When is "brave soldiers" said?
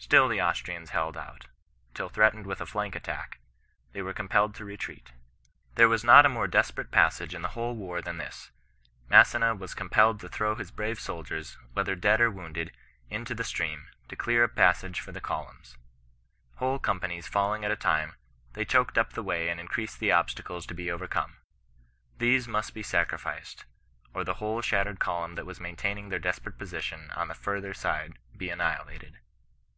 10.70-11.58